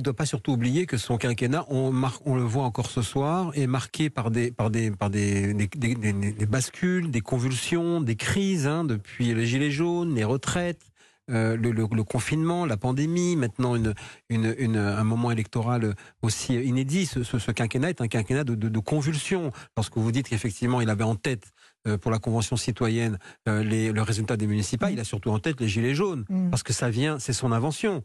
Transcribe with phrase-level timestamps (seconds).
[0.00, 1.92] ne doit pas surtout oublier que son quinquennat, on,
[2.24, 6.46] on le voit encore ce soir, est marqué par des, par des, par des, des,
[6.46, 10.90] bascules, des convulsions, des crises, hein, depuis les gilets jaunes, les retraites,
[11.30, 13.94] euh, le, confinement, la pandémie, maintenant une,
[14.30, 17.06] une, un moment électoral aussi inédit.
[17.06, 19.52] Ce, quinquennat est un quinquennat de, de, convulsions.
[19.76, 21.52] Lorsque vous dites qu'effectivement, il avait en tête
[21.86, 24.94] euh, pour la Convention citoyenne euh, les, le résultat des municipales, mm.
[24.94, 26.50] il a surtout en tête les Gilets jaunes, mm.
[26.50, 28.02] parce que ça vient, c'est son invention.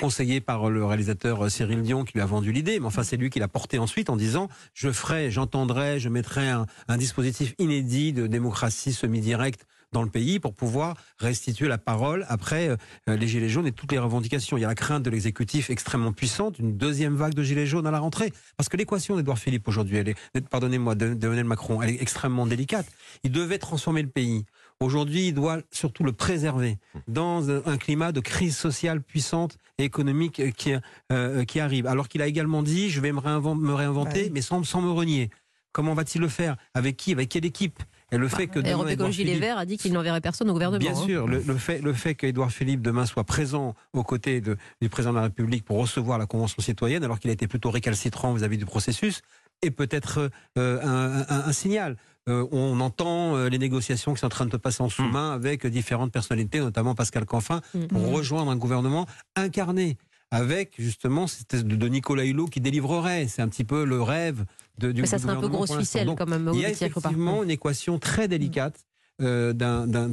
[0.00, 3.30] Conseillé par le réalisateur Cyril Dion qui lui a vendu l'idée, mais enfin c'est lui
[3.30, 8.26] qui l'a porté ensuite en disant je ferai, j'entendrai, je mettrai un, dispositif inédit de
[8.26, 13.66] démocratie semi-directe dans le pays pour pouvoir restituer la parole après euh, les Gilets jaunes
[13.66, 14.56] et toutes les revendications.
[14.56, 17.86] Il y a la crainte de l'exécutif extrêmement puissante, une deuxième vague de Gilets jaunes
[17.86, 18.32] à la rentrée.
[18.56, 20.02] Parce que l'équation d'Edouard Philippe aujourd'hui,
[20.50, 22.86] pardonnez-moi, d'Emmanuel Macron, elle est extrêmement délicate.
[23.22, 24.44] Il devait transformer le pays.
[24.80, 30.54] Aujourd'hui, il doit surtout le préserver dans un climat de crise sociale puissante et économique
[30.54, 30.74] qui,
[31.12, 31.86] euh, qui arrive.
[31.86, 35.30] Alors qu'il a également dit, je vais me, réinventer, bah mais sans, sans me renier.
[35.72, 36.56] Comment va-t-il le faire?
[36.74, 37.12] Avec qui?
[37.12, 37.82] Avec quelle équipe?
[38.12, 40.78] Et le fait que Europe Écologie Les Verts a dit qu'il n'enverrait personne au gouvernement.
[40.78, 41.06] Bien hein.
[41.06, 45.12] sûr, le, fait, le fait qu'Édouard Philippe demain soit présent aux côtés de, du président
[45.12, 48.58] de la République pour recevoir la Convention citoyenne, alors qu'il a été plutôt récalcitrant vis-à-vis
[48.58, 49.22] du processus,
[49.62, 51.96] est peut-être euh, un, signal.
[52.28, 55.30] Euh, on entend euh, les négociations qui sont en train de se passer en sous-main
[55.30, 55.34] hmm.
[55.34, 57.86] avec différentes personnalités, notamment Pascal Canfin, hmm.
[57.86, 59.96] pour rejoindre un gouvernement incarné
[60.32, 63.28] avec justement cette de Nicolas Hulot qui délivrerait.
[63.28, 64.44] C'est un petit peu le rêve
[64.78, 66.50] de, du Mais ça serait un peu grosse ficelle quand même.
[66.52, 68.84] Il y a effectivement une équation très délicate
[69.22, 69.54] euh,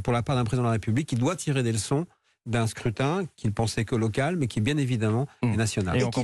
[0.04, 2.06] pour la part d'un président de la République qui doit tirer des leçons
[2.46, 5.98] d'un scrutin qu'il pensait que local, mais qui bien évidemment est national.